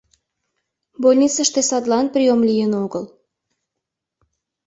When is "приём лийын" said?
2.13-2.71